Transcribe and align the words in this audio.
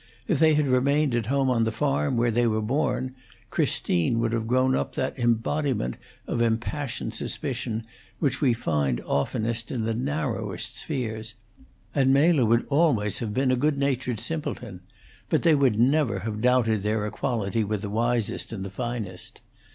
If 0.27 0.39
they 0.39 0.55
had 0.55 0.65
remained 0.65 1.13
at 1.13 1.27
home 1.27 1.47
on 1.51 1.63
the 1.63 1.71
farm 1.71 2.17
where 2.17 2.31
they 2.31 2.47
were 2.47 2.59
born, 2.63 3.13
Christine 3.51 4.17
would 4.17 4.31
have 4.33 4.47
grown 4.47 4.75
up 4.75 4.95
that 4.95 5.19
embodiment 5.19 5.95
of 6.25 6.41
impassioned 6.41 7.13
suspicion 7.13 7.85
which 8.17 8.41
we 8.41 8.51
find 8.51 8.99
oftenest 9.01 9.71
in 9.71 9.83
the 9.83 9.93
narrowest 9.93 10.75
spheres, 10.75 11.35
and 11.93 12.11
Mela 12.11 12.45
would 12.45 12.65
always 12.69 13.19
have 13.19 13.31
been 13.31 13.51
a 13.51 13.55
good 13.55 13.77
natured 13.77 14.19
simpleton; 14.19 14.81
but 15.29 15.43
they 15.43 15.53
would 15.53 15.77
never 15.79 16.21
have 16.21 16.41
doubted 16.41 16.81
their 16.81 17.05
equality 17.05 17.63
with 17.63 17.83
the 17.83 17.89
wisest 17.91 18.51
and 18.51 18.65
the 18.65 18.71
finest. 18.71 19.39